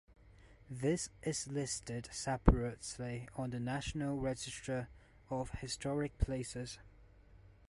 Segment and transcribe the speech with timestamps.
[0.67, 4.87] This is listed separately on the National Register
[5.29, 6.79] of Historic Places.